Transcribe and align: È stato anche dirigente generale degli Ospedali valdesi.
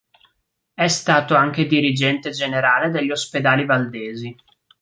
È 0.73 0.87
stato 0.87 1.35
anche 1.35 1.67
dirigente 1.67 2.31
generale 2.31 2.89
degli 2.89 3.11
Ospedali 3.11 3.65
valdesi. 3.67 4.35